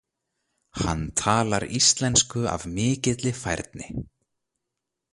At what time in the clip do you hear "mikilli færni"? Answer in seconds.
2.75-3.87